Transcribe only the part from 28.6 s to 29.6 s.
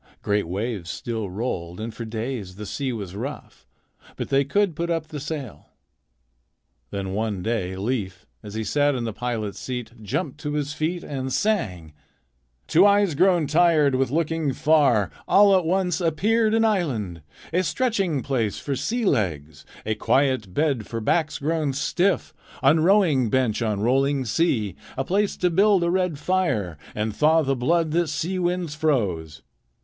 froze."